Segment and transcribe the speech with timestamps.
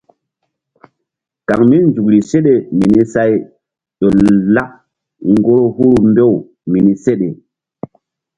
[1.47, 3.31] Kaŋ mí nzukri seɗe mini say
[3.99, 4.07] ƴo
[4.55, 4.69] lak
[5.33, 6.33] ŋgoro huru mbew
[6.71, 7.27] mini seɗe.